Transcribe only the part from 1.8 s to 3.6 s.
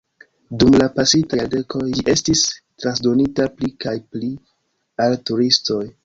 ĝi estis transdonita